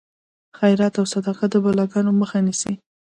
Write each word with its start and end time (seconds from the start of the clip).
خیرات 0.57 0.93
او 0.99 1.05
صدقه 1.13 1.45
د 1.51 1.55
بلاګانو 1.63 2.11
مخه 2.21 2.39
نیسي. 2.45 2.73